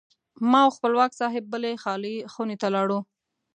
ما 0.49 0.59
او 0.65 0.71
خپلواک 0.77 1.11
صاحب 1.19 1.43
بلې 1.53 1.71
خالي 1.83 2.15
خونې 2.31 2.55
ته 2.61 2.67
لاړو. 2.75 2.99